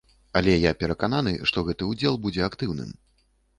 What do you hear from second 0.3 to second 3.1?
Але я перакананы, што гэты ўдзел будзе актыўным.